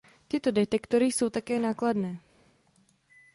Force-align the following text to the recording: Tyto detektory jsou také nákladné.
Tyto 0.27 0.51
detektory 0.51 1.05
jsou 1.05 1.29
také 1.29 1.59
nákladné. 1.59 2.19